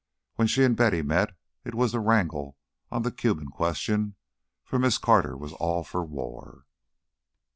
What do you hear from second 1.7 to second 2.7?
was to wrangle